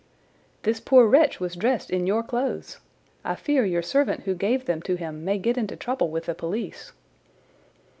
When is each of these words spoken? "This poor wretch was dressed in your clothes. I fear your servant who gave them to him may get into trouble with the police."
"This 0.63 0.79
poor 0.79 1.05
wretch 1.05 1.39
was 1.39 1.55
dressed 1.55 1.91
in 1.91 2.07
your 2.07 2.23
clothes. 2.23 2.79
I 3.23 3.35
fear 3.35 3.65
your 3.65 3.83
servant 3.83 4.21
who 4.23 4.33
gave 4.33 4.65
them 4.65 4.81
to 4.81 4.95
him 4.95 5.23
may 5.23 5.37
get 5.37 5.59
into 5.59 5.75
trouble 5.75 6.09
with 6.09 6.25
the 6.25 6.33
police." 6.33 6.91